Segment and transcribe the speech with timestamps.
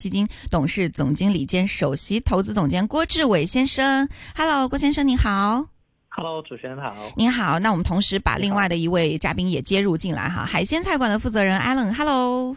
[0.00, 5.66] 基金董事总经理兼首席投资总监郭志伟先生，Hello，郭先生你好。
[6.08, 6.94] Hello，主持人好。
[7.16, 12.56] 您好，那我们同时把另外的一位嘉宾也接入进来哈，海鲜菜馆的负责人 Allen，Hello。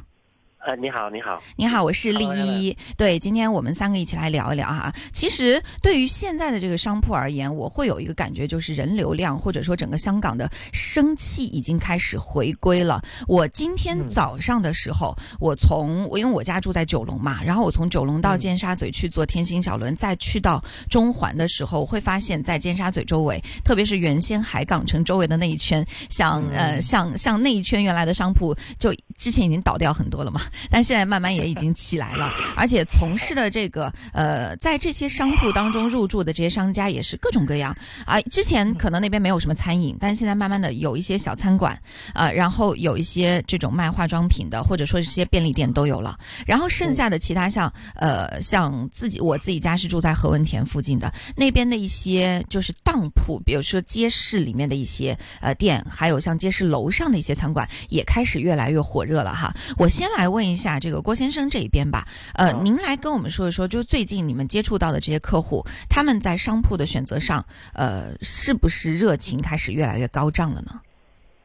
[0.66, 2.78] 呃，你好，你好，你好，我是丽一。
[2.96, 4.90] 对，今天我们三个一起来聊一聊哈。
[5.12, 13.02] 其实对于现在的这个商铺而言，我会有一个感觉，就是人流量或者说整个香港的生气已经开始回归了。
[13.28, 30.40] 我今天早上的时候，我从我因为我家住在九龙嘛，然后我从九龙到尖沙咀去坐天星小轮，再去到中环的时候，我会发现，在尖沙咀周围，特别是原先海港城周围的那一圈，像呃像像那一圈原来的商铺，就之前已经倒掉很多了嘛。
[30.70, 37.76] 但现在慢慢也已经起来了，而且从事的这个呃，在这些商铺当中入驻的这些商家也是各种各样
[38.06, 38.22] 啊。
[38.32, 41.76] 之前可能那边没有什么餐饮，但现在慢慢的有一些小餐馆
[42.14, 46.18] 啊，然后有一些这种卖化妆品的，或者说这些便利店都有了。
[46.46, 59.52] 然后剩下的其他像呃像自己我自己家是住在何文田附近的那边的一些就是当铺，比如说街市里面的一些呃店，还有像街市楼上的一些餐馆也开始越来越火热了哈。
[59.78, 60.43] 我先来问。
[60.48, 70.80] 一下这个郭先生这一边吧，呃，您来跟我们说一说，就是最近你们接触到的这些客户，他们在商铺的选择上，呃，是不是热情开始越来越高涨了呢？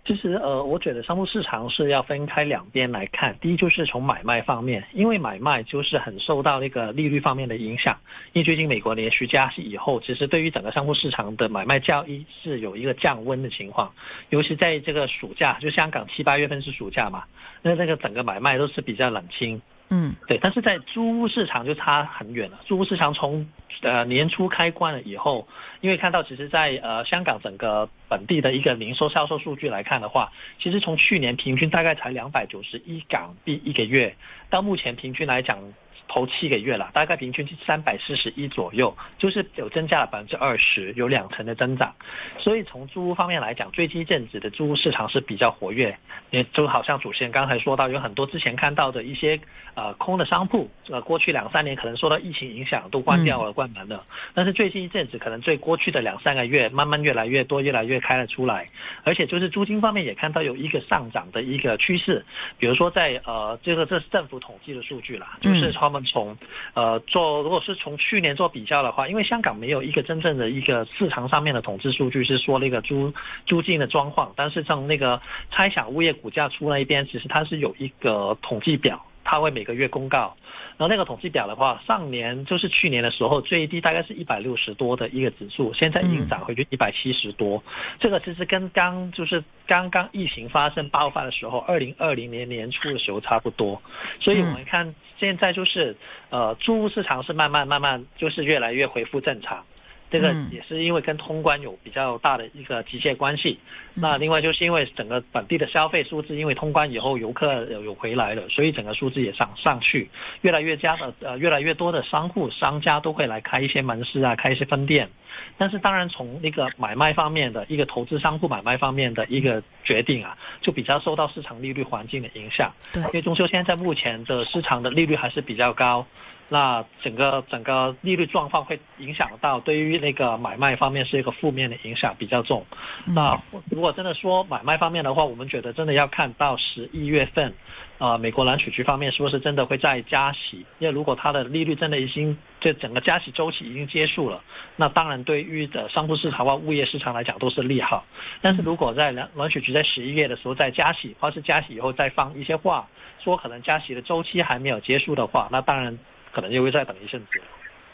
[0.08, 3.36] 其实，呃，我觉得商铺市场是要分开两边来看。
[3.42, 7.98] 第一，就是从买卖方面，因为买卖就是很受到那个利率方面的影响。
[8.32, 13.92] 因为最近美国连续加息以后，其实对于整个商铺市场的买卖交易是有一个降温的情况。
[14.30, 17.24] 尤其在这个暑假，就香港七八月份是暑假嘛，
[17.60, 19.60] 那那个整个买卖都是比较冷清。
[19.90, 22.60] 嗯，对，但是在租屋市场就差很远了。
[22.66, 23.48] 租屋市场从
[23.82, 25.48] 呃年初开关了以后，
[25.80, 34.14] 因为看到其实，在呃香港整个本地的一个零售销售数据来看的话，其实从去年平均大概才两百九十一港币一个月，
[34.50, 35.58] 到目前平均来讲。
[36.08, 41.94] 头七个月了，大概平均是三百四十一左右，就是有增加了百分之二十，有两成的增长。
[42.38, 45.96] 所以从租屋方面来讲，最近一阵子的租屋市场是比较活跃，
[46.30, 49.38] 也就好像主持人刚才说到，有很多之前看到的一些
[49.74, 54.02] 呃空的商铺，呃过去两三年可能受到疫情影响都关掉了、关门了，
[54.32, 58.66] 但是最近一阵子可能最过去的两三个月，慢慢越来越多、越来越开了出来，
[59.04, 62.24] 而且就是租金方面也看到有一个上涨的一个趋势，
[62.58, 65.97] 比如说在呃这个这是政府统计的数据啦，就是他们。
[66.04, 66.36] 从
[66.74, 73.12] 呃做，如果是从去年做比较的话，因为香港没有一个真正的一个市场上面的统计数据是说那个租
[73.46, 75.20] 租金的状况，但是从那个
[75.50, 79.04] 猜想物业股价出那一边，其实它是有一个统计表。
[79.30, 80.34] 它会每个月公告，
[80.78, 87.62] 然后那个统计表的话，上年就是去年的时候最低大概是一百六十多的一个指数，现在已经涨回去一百七十多。
[88.00, 93.82] 这个其实跟刚就是刚刚疫情发生爆发的时候，二零二零年年初的时候差不多。
[94.18, 95.94] 所以我们看现在就是
[96.30, 99.62] 呃，租屋市场是慢慢慢慢就是越来越恢复正常。
[100.10, 103.58] 这个也是因为跟通关有比较大的一个直接关系。
[103.94, 110.08] 那另外就是因为整个本地的消费数字，因为通关以后游客有有回来了，所以整个数字也上上去，
[110.42, 115.08] 越来越加的呃越来越多的商户商家都会来开一些门市啊，开一些分店。
[115.56, 122.72] 但是当然从那个买卖方面的一个投资商户买卖方面的一个决定啊，就比较受到市场利率环境的影响。
[122.92, 126.06] 对，因为中秋现在目前的市场的利率还是比较高。
[126.50, 132.64] 那整个整个利率状况会影响到对于那个买卖方面是一个负面的影响比较重。
[133.04, 133.38] 那
[133.70, 137.52] 如果真的说买卖方面的话，我们觉得真的要看到十一月份，
[137.98, 140.64] 呃，美国联储局方面是不是真的会再加息？
[140.78, 144.42] 因为如果它的利率真的已经这整个加息周期已经结束了，
[144.76, 148.04] 那当然对于的商铺市场或物业市场来讲都是利好。
[148.40, 152.88] 但是如果在联联储局在十一月的时候再加息，或是加息以后再放一些话，
[153.22, 155.98] 说可能加息的周期还没有结束的话，那当然。
[156.38, 157.42] 可能又会再等一阵子。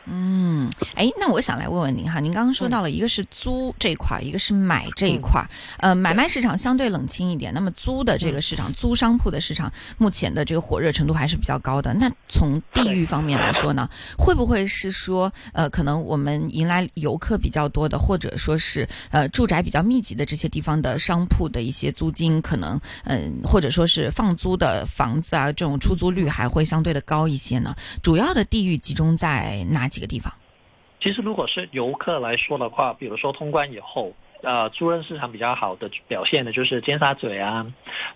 [0.06, 5.42] 嗯，哎，那我想来问问您哈，您刚刚说到了一个是租这一块，一个是买这一块，
[5.78, 11.94] 呃，买卖市场相对冷清一点，那么租的这个市场，租商铺的市场，目前的这个火热程度还是比较高的。
[11.94, 27.74] 那从地域方面来说呢，会不会是说，呃，可能我们迎来游客比较多的，或者说是呃住宅比较密集的这些地方的商铺的一些租金，可能嗯，或者说是放租的房子啊，这种出租率还会相对的高一些呢？
[28.02, 29.88] 主要的地域集中在哪？
[29.94, 30.32] 几个地方，
[31.00, 34.12] 其实如果是游客来说的话，比如说通关以后，
[34.42, 37.64] 呃，租赁市场比较好的表现的就是尖沙咀啊，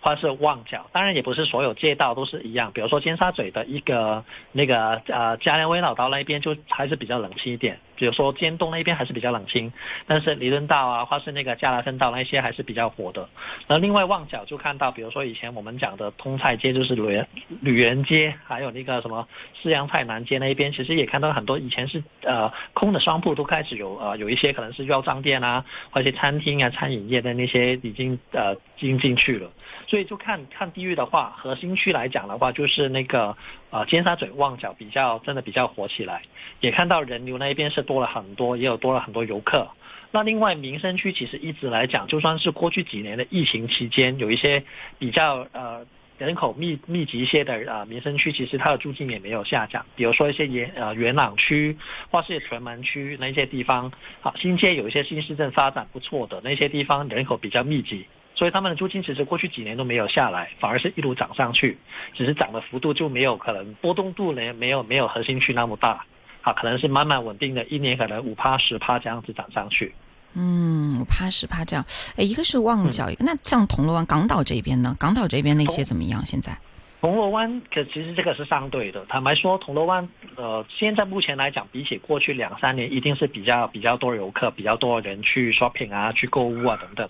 [0.01, 0.85] 或者是旺角。
[0.91, 7.79] 当然也不是所有街道都是一样，比如说尖沙咀的一个那个呃嘉良威老道那边就还是比较冷清一点。
[7.99, 9.73] 比如说尖东那边还是比较冷清，
[10.07, 13.29] 但是弥敦道啊，或是那个加拉森道那些还是比较火的。
[13.67, 17.23] 然后另外旺角就看到，比如说以前我们讲的通菜街，就是旅
[17.61, 19.27] 旅园街，还有那个什么
[19.61, 29.51] 四阳菜南街那一边，其实也看到很多以前是呃空的商铺都开始有呃有一些可能是药妆店啊，或者餐厅啊、餐饮业的那些已经呃进进去了。
[29.89, 33.35] 所以就看看地域的话，核心区来讲的话，就是那个
[33.71, 36.21] 呃尖沙咀、旺角比较真的比较火起来，
[36.61, 39.67] 也看到人流那一边是多了很多，也有多了很多游客。
[40.11, 44.63] 那另外民生区其实一直来讲，就算是过去几年的疫情期间，有一些
[44.99, 45.87] 比较呃
[46.19, 49.87] 人口密密集一些的呃民生区，其实它的租金也没有下降。
[49.97, 51.77] 比如说一些元呃元朗区
[52.11, 53.91] 或是屯门区那些地方，
[54.21, 58.07] 好新街有一些新市镇发展不错的那些地方，人口比较密集。
[58.39, 61.77] 所以他们的租金其实过去几年都没有下来，反而是一路涨上去，
[62.15, 66.05] 只是涨的幅度就没有可能波动度呢没有没有核心区那么大，
[66.41, 69.93] 好可能是慢慢稳定的，一年可能五趴十趴这样子涨上去。
[70.35, 71.85] 嗯，五趴十趴这样，
[72.17, 74.95] 哎，一个是旺角，一个那像铜锣湾、港岛这边呢？
[75.01, 76.25] 港岛这边那些怎么样？
[76.25, 76.57] 现在？
[77.01, 87.09] 铜锣湾可其实这个是相对的，坦白说，铜锣湾呃，现在目前来讲，比起过去两三年，一定是比较比较多游客，比较多人去 shopping 啊，去购物啊等等。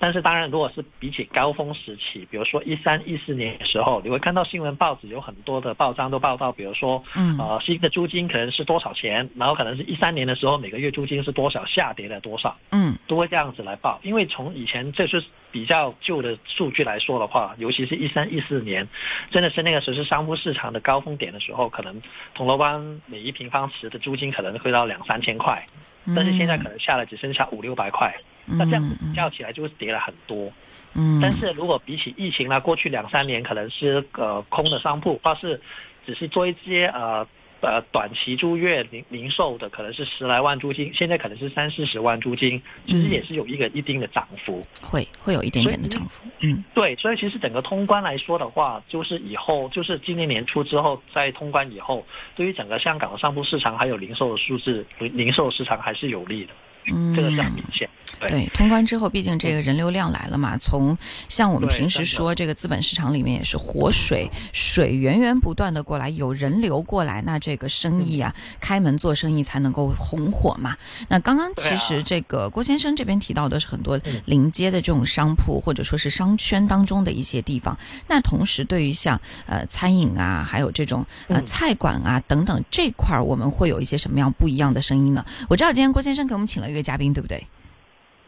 [0.00, 15.22] 但是当然，如果是比起高峰时期，比如说一三一四年的时候，你会看到新闻报纸有很多的报章都报道，比如说，嗯，呃，新的租金可能是多少钱，然后可能是一三年的时候每个月租金是多少，下跌了多少，嗯，都会这样子来报，因为从以前这是。
[15.50, 18.86] 比较旧的数据来说的话，尤其是一三一四年，
[19.30, 22.00] 真的是那个时候是商铺市场的高峰点的时候，可能
[22.34, 25.66] 铜锣湾每一平方尺的租金可能会到两三千块，
[26.14, 28.14] 但是现在可能下来只剩下五六百块，
[28.46, 30.52] 那这样子比较起来就会跌了很多。
[30.94, 35.60] 嗯，但是如果比起疫情呢，过去两三年可能是呃空的商铺，或是
[36.06, 37.26] 只是做一些呃。
[37.60, 46.24] 呃，短期租月零零售的可能是十来万租金，现在可能是三四十万租金，其实也是有一个一定的涨幅，会会有一点点的涨幅。
[46.40, 52.06] 嗯，对，所以其实整个通关来说的话，就是以后就是今年年初之后在通关以后，
[52.36, 56.52] 对于整个香港的商铺市场还有零售的数字，零售市场还是有利的。
[56.90, 57.88] 嗯，这个是很明显。
[58.26, 60.56] 对，通关之后，毕竟这个人流量来了嘛。
[60.58, 60.96] 从
[61.28, 70.76] 像我们平时说，这个资本市场里面也是活水，水源源不断的过来，有人流过来，那这个生意啊，开门做生意才能够红火嘛。
[71.08, 77.78] 那刚刚其实这个郭先生这边提到的是很多临街的这种商铺，或者说是商圈当中的一些地方。
[78.08, 85.24] 那同时，对于像呃餐饮啊，还有这种呃菜馆啊等等这块儿，我们会有一些什么样不一样的声音呢？
[85.48, 87.46] 我知道今天郭先生给我们请了一位嘉宾，对不对？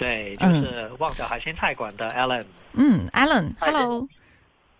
[0.00, 2.42] 对，就是旺角海鲜菜馆的 Alan。
[2.72, 4.08] 嗯，Alan，Hello。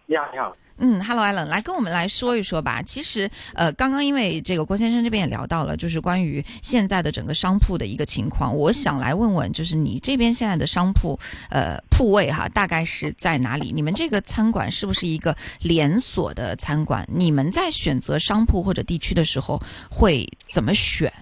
[0.07, 0.57] 你好，你好。
[0.79, 2.81] 嗯，Hello，Alan，来跟我们来说一说吧。
[2.81, 8.57] 其实，呃，刚刚因为这个郭先生这边也聊到了，就是关于现在的整个商铺的一个情况。
[8.57, 11.21] 我想来问问，就是你这边现在的商铺，
[11.51, 13.71] 呃，铺位哈，大概是在哪里？
[13.71, 17.07] 你们这个餐馆是不是一个连锁的餐馆？
[17.13, 21.13] 你们在选择商铺或者地区的时候会怎么选？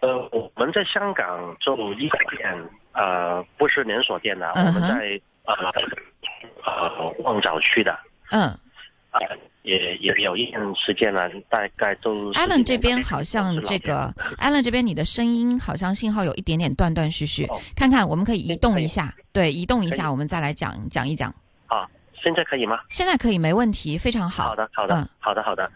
[0.00, 5.54] 呃，我们在香港做一家店，呃，不是连锁店的，我们在呃
[6.64, 7.98] 呃旺角区的，
[8.30, 8.42] 嗯，
[9.10, 9.18] 啊，
[9.62, 12.30] 也也有一段时间了，大概都。
[12.34, 21.34] Allen 这边好像这个，Allen 这边你的声音好像信号有一点点断断续续，看看我们可以移动一下，对，移动一下，我们再来讲讲一讲。
[21.66, 22.78] 啊，现在可以吗？
[22.88, 24.50] 现在可以，没问题，非常好。
[24.50, 25.70] 好的，好的，好的，好的。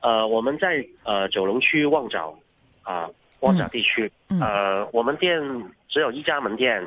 [0.00, 2.36] 呃，我们在呃九龙区旺角
[2.82, 3.08] 啊。
[3.42, 5.40] 旺角地区，呃，我们店
[5.88, 6.80] 只有一家门店，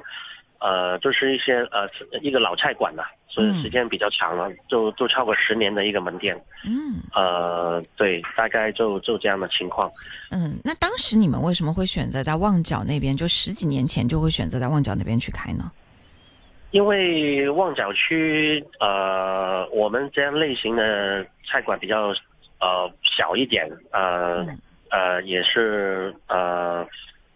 [0.60, 1.88] 呃，就是一些呃
[2.22, 6.36] 一个老菜馆了，所以时间比较长了，就就超过十年的一个门店。
[6.66, 9.92] 嗯，呃，对，大概就就这样的情况。
[10.32, 13.16] 嗯，那当时你们为什么会选择在旺角那边？
[13.16, 15.70] 就十几年前就会选择在旺角那边去开呢？
[16.72, 22.14] 因为旺角区，呃，我们这样类型的菜馆比较
[22.60, 24.48] 呃小一点，呃。
[24.90, 26.86] 呃，也是呃，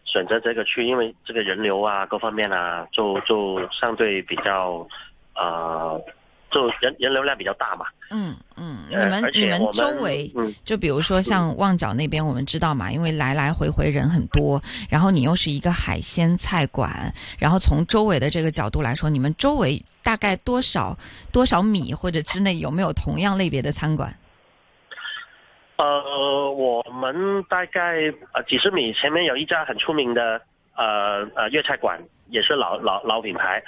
[0.06, 4.88] 选择这个区，因为这个人流啊，各方面啊，就就相对比较，
[5.36, 6.02] 呃，
[6.52, 7.86] 就人人流量比较大嘛。
[8.12, 10.32] 嗯嗯，你们你们周围，
[10.66, 20.98] 就比如说像旺角那边，我们知道嘛，因为来来回回人很多，然后你又是一个海鲜菜馆，然后从周围的这个角度来说，你们周围大概多少
[21.32, 24.12] 多少米或者之内有没有同样类别的餐馆？
[25.80, 30.42] 呃，我们大概呃几十米前面有一家很出名的
[30.76, 33.64] 呃呃粤菜馆，也是老老老品牌，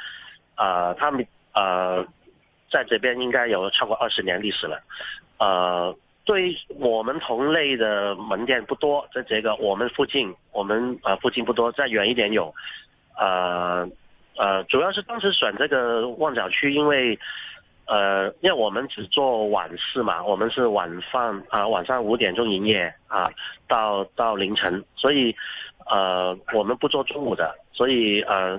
[0.58, 2.06] 呃，他们呃
[2.70, 4.84] 在这边应该有超过二十年历史了，
[5.40, 12.54] 呃，对我们同类的门店不多，在这个我们附近，我们呃附近不多，再远一点有，
[13.18, 13.88] 呃
[14.36, 17.18] 呃，主要是当时选这个旺角区，因为
[17.92, 23.30] 呃，因为我们只做晚市嘛，我们是晚饭啊、晚上五点钟营业啊，
[23.68, 25.36] 到到凌晨，所以
[25.88, 28.58] 呃，我们不做中午的，所以呃，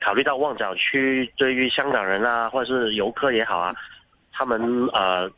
[0.00, 3.74] 考虑到旺角区对于香港人啊，或者是游客也好啊，
[4.30, 5.28] 他们呃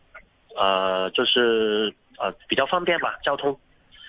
[0.55, 3.59] 呃就是呃比较方便吧，交通。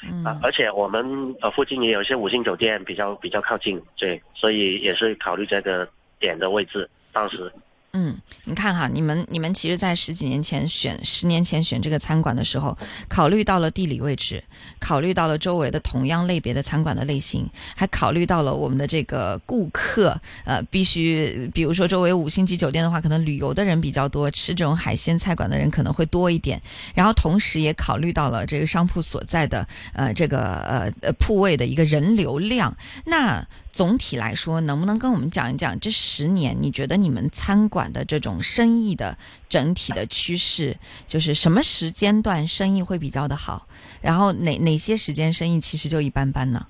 [0.06, 5.88] 嗯啊，而且我们呃附近也有一些五星酒店，比较比较靠近，对，所以也是考虑这个
[6.20, 6.90] 点的位置。
[7.14, 7.50] 当时，
[7.96, 12.76] 嗯，你看哈，你们你们其实，在十几年前选，十年前选这个餐馆的时候，
[13.08, 14.44] 考虑到了地理位置，
[14.80, 26.60] 考虑到了周围的同样类别的餐馆的类型，还考虑到了我们的这个顾客，呃，必须，比如说周围五星级酒店的话，可能旅游的人比较多，吃这种海鲜菜馆的人可能会多一点，
[26.96, 32.76] 然后同时也考虑到了这个商铺所在的呃这个呃呃铺位的一个人流量。
[33.06, 39.18] 那总体来说，能不能跟我们讲一讲这十年你觉得你们餐馆的这种生意的
[39.50, 43.68] 整体的趋势，就是什么时间段生意会比较的好，
[44.02, 46.68] 然后哪哪些时间生意其实就一般般呢？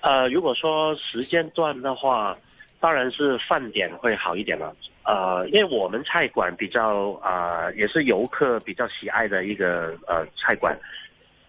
[0.00, 2.38] 呃，如果说时间段的话，
[2.80, 4.74] 当然是饭点会好一点了。
[5.04, 10.78] 呃，因为我们菜馆比较啊、也是游客比较喜爱的一个呃菜馆，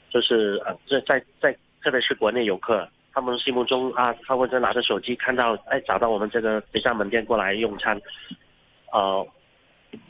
[0.09, 8.01] 就是呃这在在特别是国内游客，他们心目中啊，他们在拿着手机看到哎找到我们这个这家门店过来用餐，
[8.93, 9.27] 呃，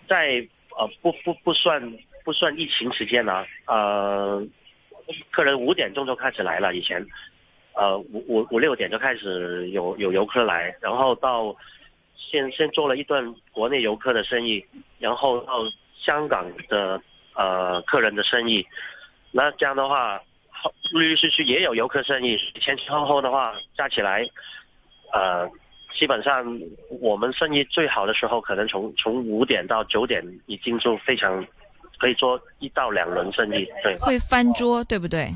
[0.08, 0.48] 在
[0.78, 1.82] 呃不不不算
[2.24, 4.46] 不算疫情时间呢、呃，
[5.32, 7.04] 客人五点钟就开始来了，以前。
[7.74, 11.56] 呃五五五六点就开始有有游客来，然后到
[12.18, 14.66] 先先做了一段国内游客的生意，
[15.00, 15.54] 然后到
[15.96, 17.02] 香港的
[17.36, 18.68] 呃客人的生意，
[19.32, 20.22] 那这样的话，
[20.92, 24.26] 陆陆续续也有游客生意，前前后后的话加起来，
[25.14, 25.50] 呃，
[25.98, 26.60] 基本上
[27.02, 31.46] 我们生意最好的时候，可能从从五点到九点已经就非常
[31.98, 35.28] 可以做一到两轮生意，对，会翻桌，对不对？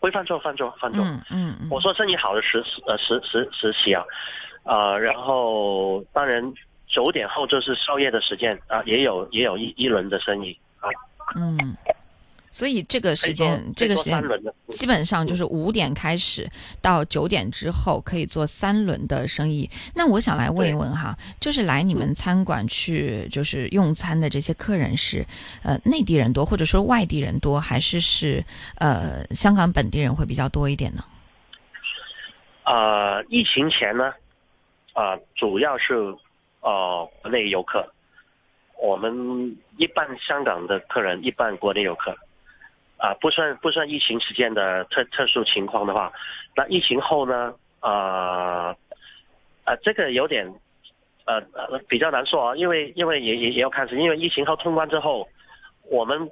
[0.00, 1.02] 会翻桌翻桌翻桌。
[1.02, 4.04] 嗯嗯嗯我说生意好的时呃时时时期啊，
[4.64, 6.52] 呃，然后当然
[6.86, 10.90] 九点后就是宵夜的时间啊，也有也有一一轮的生意啊，
[11.36, 11.56] 嗯，
[12.54, 14.22] 所以这个时间这个时间
[14.68, 16.48] 基本上就是五点开始
[16.80, 19.68] 到九点之后可以做三轮的生意。
[19.92, 25.26] 那我想来问一问哈，就是来你们餐馆去就是用餐的这些客人是
[25.64, 28.44] 呃内地人多，或者说外地人多，还是是
[28.76, 31.04] 呃香港本地人会比较多一点呢？
[32.62, 34.12] 呃，疫情前呢，
[34.92, 35.94] 啊、主要是
[36.60, 37.84] 呃国内游客，
[38.80, 39.12] 我们
[39.76, 42.16] 一半香港的客人，一半国内游客，
[42.96, 46.12] 啊、不算不算疫情时间的特特殊情况的话，
[46.56, 48.74] 那疫情后呢，呃，
[49.64, 50.46] 呃，这个有点
[51.26, 55.28] 呃呃比较难说啊，因为因为也也也要看是，因为疫情后通关之后，
[55.90, 56.30] 我们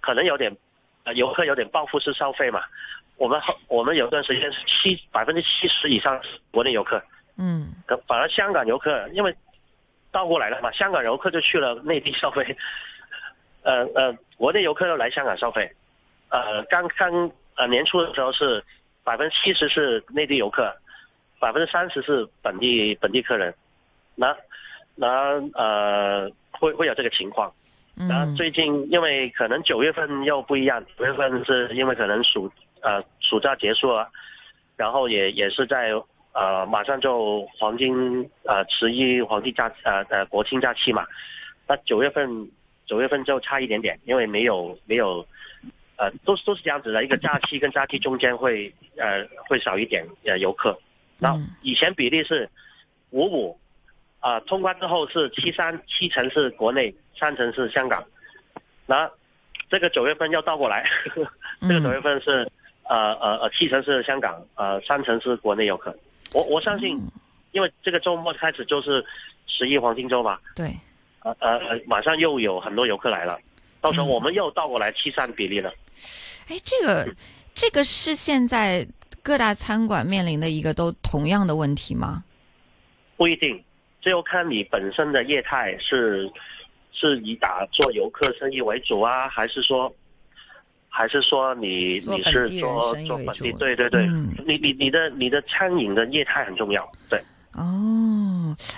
[0.00, 0.56] 可能有点
[1.04, 2.62] 呃游客有点报复式消费嘛。
[3.16, 7.02] 我们后我们有段时间是七百分之七十以上是国内游客，
[7.36, 9.36] 嗯可反而香港游客因为
[10.10, 12.56] 倒过来了嘛，香港游客就去了内地消费，
[13.62, 15.70] 呃呃，国内游客又来香港消费，
[16.30, 18.64] 呃，刚刚呃年初的时候是
[19.04, 20.72] 百分之七十是内地游客，
[21.38, 23.54] 百分之三十是本地本地客人，
[24.14, 24.36] 那
[24.94, 27.52] 那呃会会有这个情况。
[28.08, 34.08] 然后嗯最近因为可能九月份又不一样，九月份是因为可能暑呃暑假结束了，
[34.76, 35.90] 然后也也是在
[36.32, 41.04] 呃马上就黄金呃十一黄金假呃呃国庆假期嘛，
[41.66, 42.48] 那九月份
[42.86, 45.26] 九月份就差一点点，因为没有没有
[46.00, 50.76] 呃都是都是这样子的，一个假期跟假期中间会呃会少一点呃游客，
[51.18, 52.48] 然后嗯以前比例是
[53.10, 53.56] 五五。
[54.22, 58.04] 啊、通关之后是七三七成是国内，三成是香港。
[58.84, 59.10] 那
[59.70, 60.86] 这个九月份要倒过来，
[61.66, 62.46] 这个九月份是
[62.84, 65.96] 呃呃呃七成是香港，呃三成是国内游客。
[66.34, 67.00] 我我相信，
[67.52, 69.02] 因为这个周末开始就是
[69.46, 70.66] 十一黄金周嘛，对，
[71.22, 73.40] 呃呃呃马上又有很多游客来了，
[73.80, 75.72] 到时候嗯我们又倒过来七三比例了。
[76.48, 77.14] 哎，这个
[77.54, 78.86] 这个是现在
[79.22, 82.24] 各大餐馆面临的一个都同样的问题吗？
[83.16, 83.62] 不一定，
[84.00, 86.30] 这要看你本身的业态是
[86.92, 89.94] 是以打做游客生意为主啊，还是说，
[90.88, 93.52] 还是说你你是做做本地？
[93.52, 97.18] 对对对，嗯你你你的你的餐饮的业态很重要，对。
[97.52, 97.99] 哦，哦，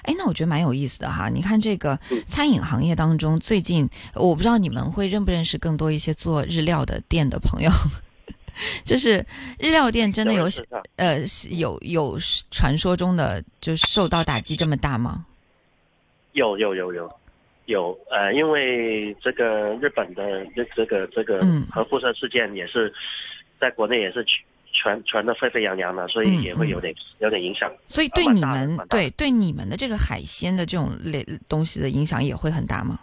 [0.03, 1.29] 哎，那我觉得蛮有意思的哈。
[1.29, 2.23] 你看这个嗯。
[2.27, 7.71] 餐饮行业当中，最近我不知道你们会认不认识更多一些做日料的店的朋友，
[8.85, 9.25] 就是
[9.59, 10.49] 日料店真的有
[10.97, 11.19] 呃
[11.51, 12.19] 有有
[12.51, 15.27] 传说中的就是受到打击这么大吗？
[16.33, 17.11] 有有有有
[17.67, 17.99] 有。
[18.11, 21.67] 呃，因为这个日本的这这个这个嗯。
[21.71, 22.93] 核辐射事件也是
[23.61, 24.25] 在国内也是
[24.73, 27.71] 传传的沸沸扬扬的，所以也会有点、有点影响。
[27.87, 32.99] 所以对你们对对你们的这个海鲜的这种类东西的影响也会很大吗？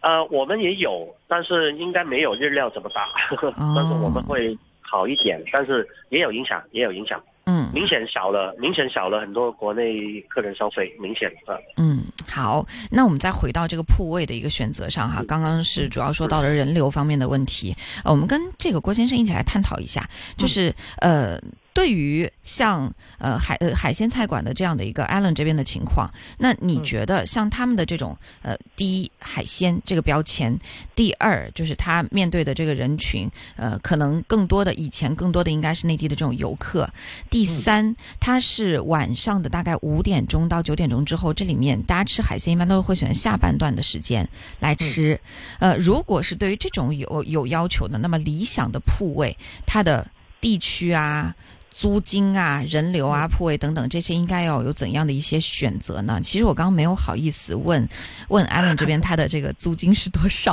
[0.00, 7.20] 呃，我们也有，但是应该没有日料这么大，哦 但是我们会好一点，但是也有影响，也有影响，
[7.68, 11.54] 嗯明显少了，明显少了很多国内客人消费，明显啊。
[11.76, 15.22] 嗯，好，那我们再回到这个铺位的一个选择上哈。
[15.26, 21.38] 刚刚是主要说到了人流方面的问题，呃，我们跟这个郭先生一起来探讨一下，就是呃，
[21.78, 30.58] 对于像呃海呃海鲜菜馆的这样的一个 Allen 这边的情况，那你嗯觉得像他们的这种呃，第一海鲜这个标签，
[30.96, 36.90] 第二就是他面对的这个人群，呃，可能更多的以前更多的应该是内地的这种游客，
[37.30, 45.20] 第三，他是晚上的大概五点钟到九点钟之后，这里面大家吃海鲜一般都会选下半段的时间来吃。
[45.60, 50.04] 呃，如果是对于这种有有要求的，那么理想的铺位，它的
[50.40, 51.32] 地区啊。
[51.80, 56.20] 租金啊、人流啊、铺位等等，这些应该要有怎样的一些选择呢？
[56.20, 57.88] 其实我刚刚没有好意思问
[58.30, 60.52] 问 Allen 这边他的这个租金是多少。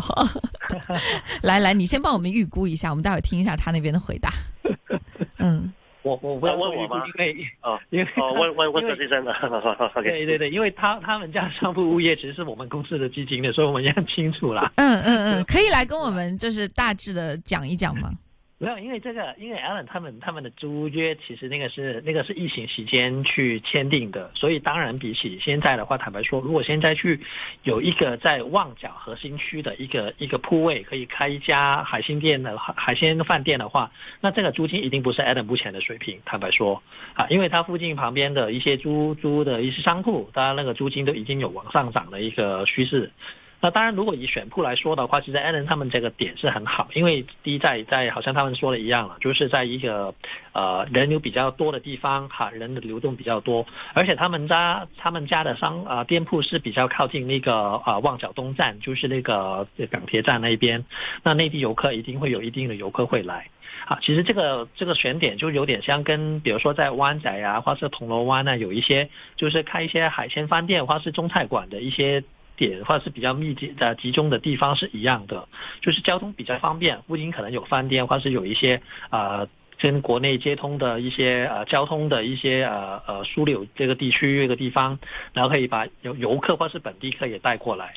[1.42, 4.32] 来来，你先帮我们预估一下，我们待会儿听一下他那边的回答。
[5.40, 9.34] 嗯我我不要问我吗因为哦因为哦，问问问因为柯先生的
[10.04, 14.72] 对对对，因为他他们家商铺物业其实是我们公司的基金的，所以我们也很清楚啦。
[14.76, 18.12] 嗯嗯嗯，可以来跟我们就是大致的讲一讲吗？
[18.58, 27.20] 没有，因为这个，因为 Alan 他们他们的租约其实那个是那个是疫情期间去签订的，所以当然比起现在的话，坦白说，如果现在去
[27.64, 36.82] 有一个在旺角核心区的一个一个铺位可以开一家海鲜店的海海鲜饭店的话，那这个租金一定不是 Alan 目前的水平，坦白说
[37.14, 43.12] 啊，因为它附近旁边的一些租租的一些商铺，当然那个租金都已经有往上涨的一个趋势。
[43.66, 50.14] 那当然，如果以选铺来说的话，其实 Allen 他们这个点是很好，因为第一在在好像他们说的一样了，就是在一个
[50.54, 60.86] 呃人流比较多的地方哈，人的流动比较多，而且他们家他们家的商啊、呃、店铺是比较靠近那个啊、呃、旺角东站，就是那个港铁站那边，
[61.24, 63.48] 那内地游客一定会有一定的游客会来。
[63.88, 72.24] 啊，其实这个这个选点就有点像跟，比如说在湾仔啊，或是铜锣湾啊，有一些就是开一些海鲜饭店或是中菜馆的一些
[72.56, 75.48] 点，或者是比较密集的集中的地方是一样的，
[75.82, 84.98] 就是交通比较方便，不仅可能有饭店，或是有一些呃跟国内接通的一些呃交通的一些呃呃枢纽这个地区这个地方，
[85.34, 87.94] 然后可以把游游客或是本地客也带过来。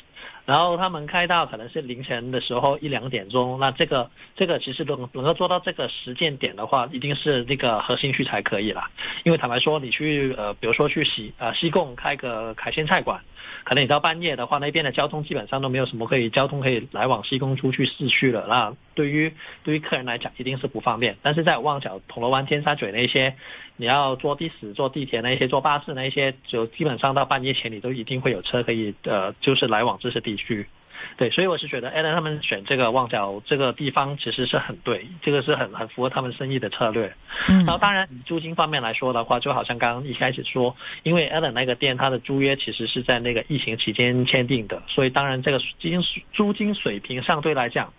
[0.49, 8.85] 然后他们开到可能是凌晨的时候一两点钟，那这个这个其实能能够做到这个时间点的话，一定是那个核心区才可以了。
[9.23, 13.21] 因为坦白说，你去呃，比如说去西呃西贡开个海鲜菜馆，
[13.63, 18.47] 可能你到半夜的话，那边的交通基本上都没有什么可以交通可以来往西贡出去市区了。
[18.49, 19.31] 那对于
[19.63, 21.15] 对于客人来讲，一定是不方便。
[21.21, 23.35] 但是在旺角、铜锣湾、尖沙咀那些，
[23.79, 30.67] 你要坐的士、坐地铁那些、坐巴士那些，就基本上到半夜前，你都一定会有车可以呃，就是来往这些地区。
[31.15, 37.15] 对，所以我是觉得 a l 他们选这个旺角这个地方其实是很对，这个是很很符合他们生意的策略。
[37.47, 46.01] 嗯然后当然租金方面来说的话，就好像刚刚一开始说，因为 Allen 那个店它的租约其实是在那个疫情期间签订的，所以当然这个租金
[46.33, 47.93] 租金水平相对来讲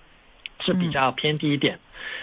[0.61, 1.79] 是比较偏低一点。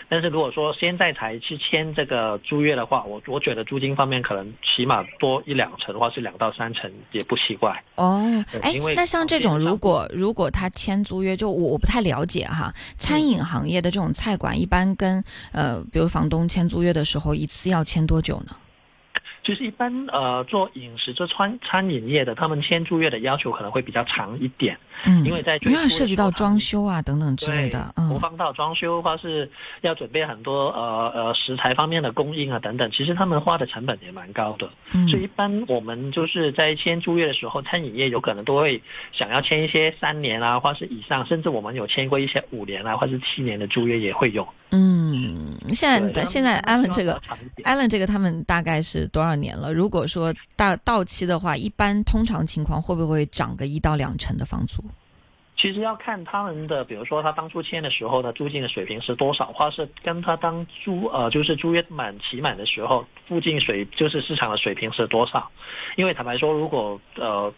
[0.09, 7.83] 但是如果说现在才去签这个租约的话，我我觉得租金方面可能起码多一两成，或是两到三成也不奇怪。
[7.95, 18.55] 哦，哎那像这种如果如果他签租约，就我我不太了解哈，餐饮行业的这种菜馆一般跟呃，比如房东签租约的时候，一次要签多久呢？
[19.47, 34.69] 就是一般呃做饮食做餐餐饮业的，他们签租约的要求可能会比较长一点，嗯，因为在因为要涉及到装装修啊等等之类的，嗯投放到装修或是要准备很多呃呃食材方面的供应啊等等，其实他们花的成本也蛮高的。
[34.91, 38.81] 嗯所以一般我们就是在签租约的时候，餐饮业有可能都会
[39.13, 44.45] 想要签一些三年啊，或是以上，甚至我们有签过一些五年啊，或是七年的租约也会有。
[44.71, 49.73] 嗯，现在对现在他们 Allen 这个希望比较长一点 Allen 这个他们大概是多少年了？
[49.73, 54.83] 如果说到到期的话，一般通常情况会不会涨个一到两成的房租？
[55.59, 65.49] 其实要看他们的，比如说他当初签的时候的租金的水平是多少，或是跟他当租呃就是租约满期满的时候，附近水就是市场的水平是多少。
[65.95, 67.51] 因为坦白说，如果呃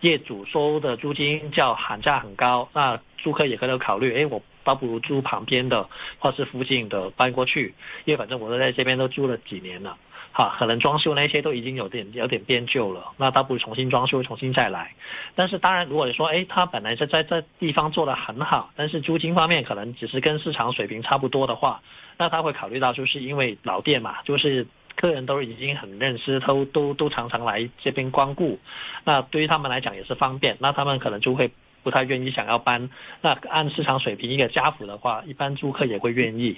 [0.00, 7.74] 业主收的租金叫喊价很高，那租客也可能考虑，哎，我倒不如租旁边的或是附近的搬过去，
[8.04, 9.96] 因为反正我都在这边都住了几年了。
[10.32, 14.92] 哈，可能装修那些都已经有点有点变旧了，那倒不如重新装修，重新再来。
[15.34, 21.80] 但是当然，如果说，哎，他本来是在这地方做的很好，但是租金方面可能只是跟市场水平差不多的话，
[22.18, 28.58] 那他会考虑到，就是因为老店嘛，就是客人都已经很认识，都都都常常来这边光顾，
[29.04, 31.50] 那对于他们来讲也是方便，那他们可能就会
[31.86, 32.90] 不太愿意想要搬。
[33.20, 36.56] 那按市场水平一个加幅的话，一般租客也会愿意。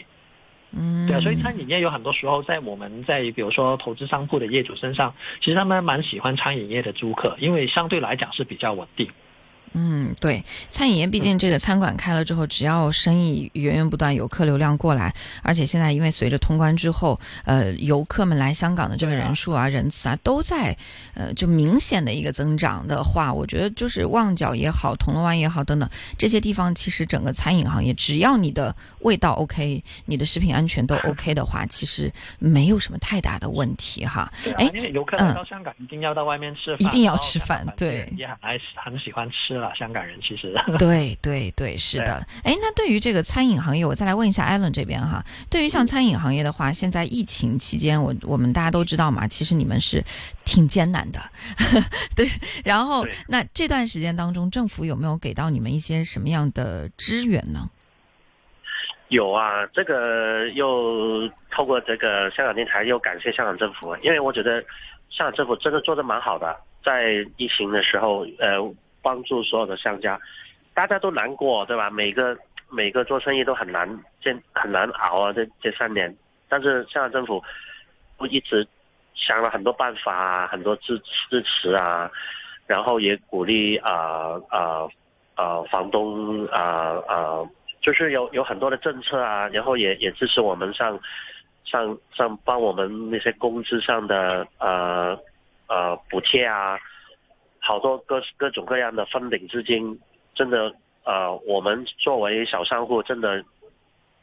[0.70, 9.10] 嗯，对啊，所以餐饮业有很多时候在我们在比如说投资商铺的业主身上，其实他们蛮喜欢餐饮业的租客，因为相对来讲是比较稳定。
[9.74, 20.76] 嗯，对，餐饮业毕竟这个餐馆开了之后，只要生意源源不断，有客流量过来，而且现在因为随着通关之后，呃，游客们来香港的这个人数啊、人次啊，都在
[21.14, 34.32] 呃就明显的一个增长的话，我觉得就是旺角也好、铜锣湾也好等等这些地方，其实整个餐饮行业，只要你的味道 OK，你的食品安全都 OK 的话，其实没有什么太大的问题哈。
[34.56, 39.57] 哎，因为游客来到香港一定要到外面吃饭，一定要吃饭，对，也很爱很喜欢吃。
[39.74, 45.24] 香港人其实 对对对是的，哎，那对于这个餐饮行业，我再来问一下艾伦这边哈。
[45.50, 50.02] 对于像餐饮行业的话，现在疫情期间，我我们大家都知道嘛，其实你们是
[50.44, 51.20] 挺艰难的，
[52.16, 52.26] 对。
[52.64, 57.70] 然后那这段时间当中，政府有没有给到你们一些什么样的支援呢？
[59.08, 64.60] 有啊，这个又透过这个香港电台，又感谢香港政府，因为我觉得
[65.10, 68.74] 香港政府真的做的蛮好的，在疫情的时候，呃。
[69.08, 70.20] 帮助所有的商家，
[70.74, 71.88] 大家都难过，对吧？
[71.88, 72.36] 每个
[72.68, 73.88] 每个做生意都很难，
[74.20, 75.32] 这很难熬啊！
[75.32, 76.14] 这这三年，
[76.46, 77.42] 但是香港政府
[78.18, 78.68] 不一直
[79.14, 80.98] 想了很多办法啊，很多支
[81.30, 82.10] 支持啊，
[82.66, 84.86] 然后也鼓励啊啊
[85.36, 87.40] 啊房东啊啊，
[87.80, 91.00] 就是有有很多的政策啊，然后也也支持我们上
[91.64, 95.18] 上上帮我们那些工资上的呃
[95.66, 96.78] 呃补贴啊。
[97.68, 99.98] 好多各各种各样的分领资金，
[100.34, 103.44] 真的，呃，我们作为小商户，真的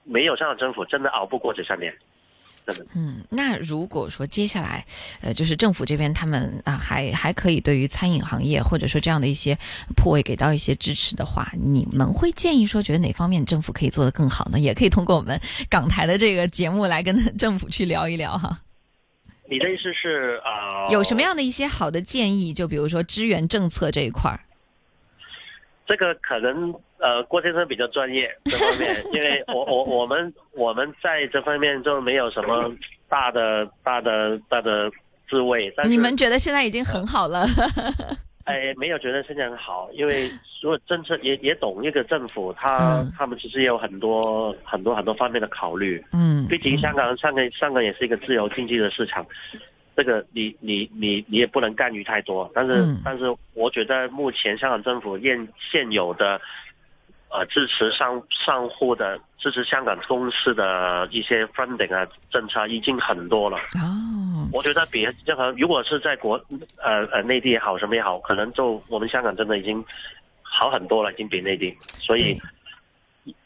[0.04, 1.94] 没有这样的政府，真的熬不过这三年，
[2.96, 4.84] 嗯，那如果说接下来，
[5.22, 9.56] 呃，就是政府这边他们啊，还还可以对于餐饮行业或者说这样的一些
[9.96, 14.58] 铺位给到一些支持的话，你们会建议说，觉得哪方面政府可以做得更好呢？
[14.58, 18.60] 也可以通过我们港台的这个节目来跟政府去聊一聊哈。
[19.48, 20.88] 你的意思是啊？
[20.90, 22.54] 有什么样的一些好的建议？
[22.54, 24.40] 就比如说支援政策这一块儿，
[25.86, 32.72] 这个可能呃，郭先生比较专业这方面，因为我我我们我们在这方面就没有什么
[33.08, 34.90] 大的大的大的
[35.28, 35.74] 智慧。
[35.86, 37.46] 你们觉得现在已经很好了？
[38.46, 40.30] 哎，没有觉得现在很好，因为
[40.62, 46.04] 如果政策也也懂那个政府，他他们其实也有很多很多很多方面的考虑。
[46.14, 49.26] 嗯，毕竟香港香港香港也是一个自由经济的市场，
[49.96, 52.50] 这个你你你你也不能干预太多。
[52.54, 56.40] 但是但是，我觉得目前香港政府现现有的。
[57.38, 63.58] 呃，支持上上户的支持香港公司的一些 funding 啊政策已经很多了。
[63.58, 66.36] 哦，我觉得比任何如果是在国
[66.82, 69.84] 呃呃内地也好什么也好，可能就我们香港真的已经
[70.42, 72.38] 好很多了，已经比内地，所以。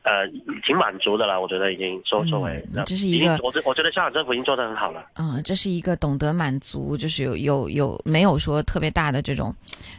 [0.10, 0.26] 呃，
[0.65, 5.06] 挺满足的了，我觉得已经作作为，这是一个，我觉我觉得香港政府已经做得很好了。
[5.17, 9.54] 嗯，这是一个懂得满足，就是有有有没有说特别大的这种，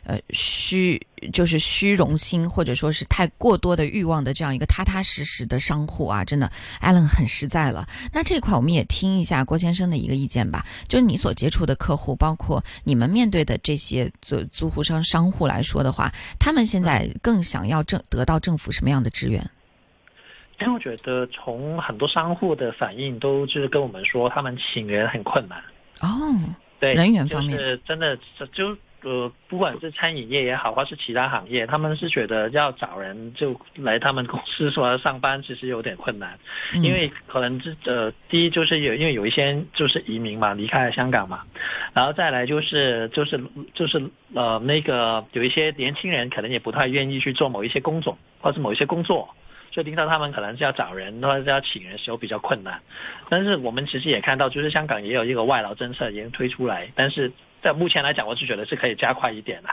[0.05, 1.01] 呃虚
[1.33, 6.51] 就是虚荣心或者说是太过多的欲望的这样一个踏踏实实的商户啊，真的
[6.83, 7.87] ，Allen 很实在了。
[8.12, 19.49] 那这块我们也听一下郭先生的一个意见吧，就是你所接触的客户，包括你们面对的这些租租户商商户来说的话，他们现在更想要政得到政府什么样的支援？
[20.61, 25.59] 因为我觉得从很多商户的反应都就是跟我们说，他们请人很困难
[26.01, 26.09] 哦。
[26.79, 28.18] 对，人员方面是真的，
[28.53, 36.38] 就呃，不管是餐饮业也好，或是其他行业，他们是觉得要找人就来他们公司说上班，其实有点困难，
[36.83, 41.42] 因为可能这呃，第一就是有因为有一些就是移民嘛，离开了香港嘛，
[41.92, 43.38] 然后再来就是就是
[43.75, 44.03] 就是
[44.35, 49.29] 呃那个有一些年轻人可能也不太愿意去做某一些工种，或是某一些工作。
[49.70, 52.80] 所以听到他们可能是要找人，或者是要请人时候比较困难。
[53.28, 59.68] 但是我们其实也看到，就是香港也有一个外劳政策已经推出来，但是在目前来讲，我是觉得是可以加快一点的，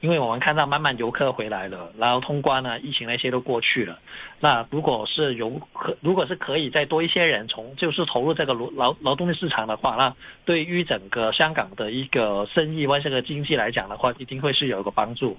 [0.00, 3.98] 因为我们看到慢慢游客回来了，然后通关呢，疫情那些都过去了。
[4.40, 15.38] 那如果是游可，如果是可以再多一些人从就是投入这个劳劳劳动力市场的话，那对于整个香港的一个生意或这个经济来讲的话，一定会是有一个帮助。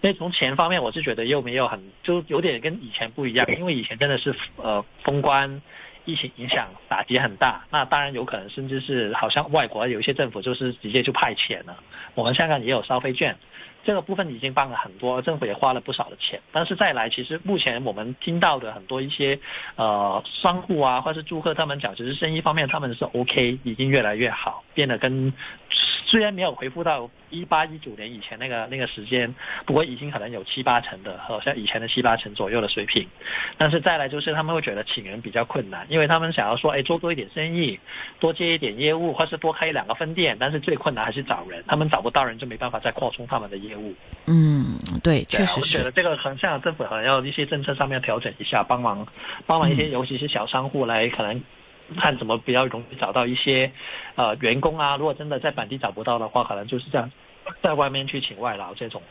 [0.00, 5.62] 因为从钱方面，我是觉得又没有很就有点跟以前不一样，因为以前真的是呃封关。
[6.04, 11.78] 疫情影响打击很大，那当然有可能，甚至是好像外国有一些政府就是直接就派遣了。
[12.16, 13.36] 我们香港也有消费券，
[13.84, 16.40] 这个部分已经帮了很多，政府也花了不少的钱。
[16.52, 19.38] 但是再来，其实目前我们听到的很多一些
[19.76, 25.32] 呃商户啊，或是租客他们讲，其实生意方面他们是 OK，已经越来越好，变得跟
[26.06, 27.10] 虽然没有回复到。
[27.32, 33.08] 一八一九年以前那个那个时间，不过已经可能有七八成的，好像以前的七八成左右的水平。
[33.56, 37.80] 但是再来就是他们会觉得请人比较困难，因为他们想要说，哎，做多一点生意，
[38.20, 40.36] 多接一点业务，或是多开一两个分店。
[40.38, 43.94] 但是最困难还是找人，他们找不到人就没办法再扩充他们的业务。
[44.26, 45.78] 嗯，对，确实是。
[45.78, 49.06] 我觉得这个可能像政府可能要一些政策上面调整一下，帮忙
[49.46, 51.40] 帮忙一些，尤其是小商户来可能。
[51.94, 53.70] 看怎么比较容易找到一些，
[54.14, 54.96] 呃，员工啊。
[54.96, 57.10] 如果真的在本地找不到的话，可能就是这样，
[57.60, 59.02] 在外面去请外劳这种。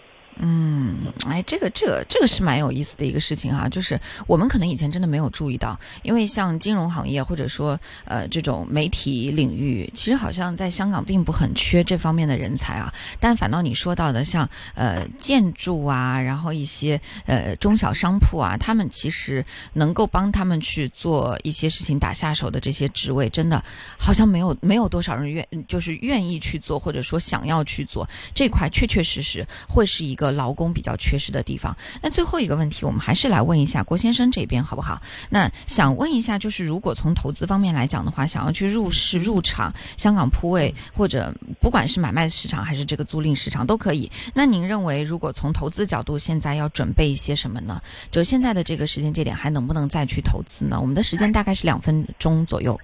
[0.43, 12.91] 嗯，哎，这个这个这个是蛮有意思的一个事情哈，就是我们可能以前真的没有注意到，因为像金融行业或者说呃这种媒体领域，其实好像在香港并不很缺这方面的人才啊。
[13.19, 23.63] 但反倒你说到的像呃建筑啊，然后一些呃中小商铺啊，他们其实能够帮他们去做一些事情打下手的这些职位，真的
[23.95, 30.30] 好像没有没有多少人愿就是愿意去做，或者说想要去做这块，确确实实会是一个。
[30.31, 31.75] 劳工比较缺失的地方。
[32.01, 35.01] 那最后一个问题，我们还是来问一下郭先生这边好不好？
[35.29, 44.09] 那想问一下，就是如果从投资方面来讲的话，想要去入市入场香港铺位，或者不管是买卖市场还是这个租赁市场都可以。
[44.33, 47.81] 那您认为，如果从投资角度，现在要准备一些什么呢？
[48.09, 50.79] 就现在的这个时间节点，还能不能再去投资呢？
[50.79, 52.79] 我们的时间大概是两分钟左右。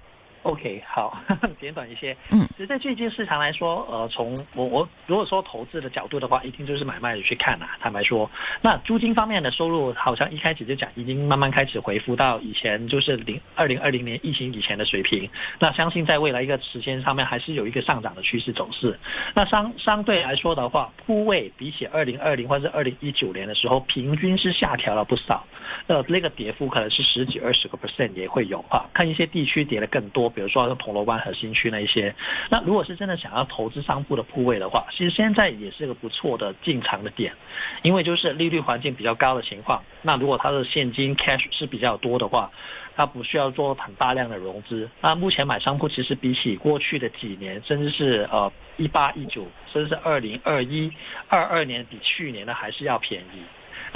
[0.48, 1.22] OK，好，
[1.60, 2.16] 简短一些。
[2.32, 7.68] 嗯，其实在最近市场来说，呃，从我我如果说投资的角度的话，一定就是买卖去看呐。
[7.82, 8.32] 坦白说，
[8.62, 15.30] 那租金方面的收入，好像一开始就讲已经慢慢开始回复到以前就是零二零二零年疫情以前的水平。
[15.60, 18.98] 那相信在未来一个时间上面，还是有一个上涨的趋势走势。
[19.34, 25.46] 那相相对来说的话，铺位比起二零二零或者二零一九年的时候，平均是下调了不少。
[25.88, 28.86] 呃那个跌幅可能是十几二十个 percent 也会有啊。
[28.94, 30.32] 看一些地区跌的更多。
[30.38, 32.14] 比如说像铜锣湾核心区那一些，
[32.52, 37.34] 那如果是真的想要投资商铺的铺位的话，其实现在也是个不错的进场的点，
[37.82, 42.52] 因为就是利率环境比较高的情况，那如果它的现金 cash 是比较多的话，
[42.96, 44.88] 它不需要做很大量的融资。
[45.02, 50.92] 那目前买商铺其实比起过去的几年，甚至是呃一八一九，甚至是二零二一
[51.28, 53.42] 二二年，比去年的还是要便宜。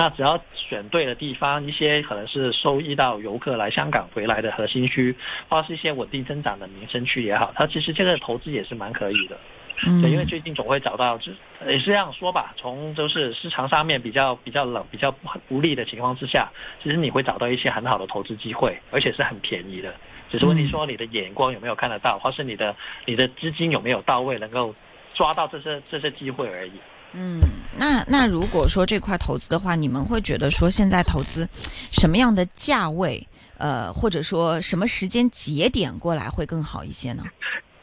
[0.02, 5.16] 那只要选对了地方，一些可能是收益到游客来香港回来的核心区，
[5.48, 9.38] 或是一些稳定增长的民生区也好，它其实这个投资也是蛮可以的。
[9.86, 11.32] 嗯，对，因为最近总会找到，就
[11.68, 15.12] 也是这样说吧，从就是市场上面比较比较冷、比较
[15.48, 19.94] 不利的情况之下，其实你会找到一些很好的投资机会，而且是很便宜的。
[20.32, 24.74] 只是问题说你的眼光有没有看得到，或是你的你的资金有没有到位，能够
[25.14, 26.72] 抓到这些这些机会而已。
[27.14, 27.42] 嗯，
[27.76, 31.48] 那那如果说这块投资的话，你们会觉得说现在投资
[31.92, 37.24] 什么样的价位，呃，或者说什么时间节点过来会更好一些呢？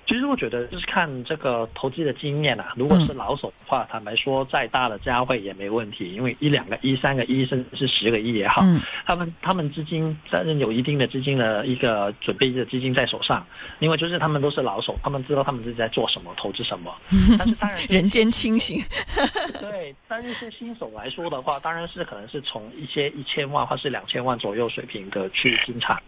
[0.09, 8.63] 其实我觉得就是看这个投资的经验啊，如果是老手的话，坦白说再大的加会也没问题，因为一两个亿、三个亿，甚至是十个亿也好，
[9.05, 13.47] 他们他们资金在有一定的资金的一个准备的资金在手上，
[13.81, 16.91] 因为就是他们都是老手，他们知道他们自己在做什么，投资什么。
[17.39, 18.83] 但是当然人间清醒。
[19.61, 26.01] 对，但是些新手来说的话，当然是可能是从一些一千万或是两千万左右水平的去进场，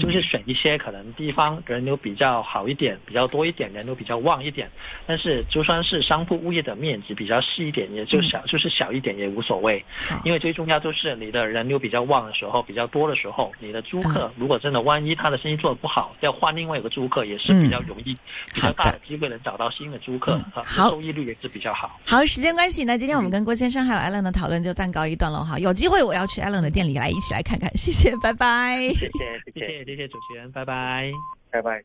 [0.00, 3.41] 就是选一些可能地方人流比较好一点、比较多。
[3.42, 4.70] 多一点人都比较旺一点，
[5.04, 9.84] 但是就算是商铺物业的面积比较细一点，也就小，就是小一点也无所谓。
[10.24, 18.14] 因为最重要就是你的人流比较旺的时候，比较多的时候，你的租客如果真的万一他的生意做的不好，要换另外一个租客也是比较容易，
[18.54, 21.98] 比较大的机会能找到新的租客，好，收益率也是比较好。
[22.06, 25.58] 好，时间关系呢，今天我们跟郭先生还有艾伦的讨论就暂告一段落哈。
[25.58, 28.78] 有机会我要去艾伦的店里来一起来看看，谢谢，拜拜。
[28.94, 31.10] 谢谢，谢谢，谢谢主持人，拜拜，
[31.50, 31.82] 拜拜。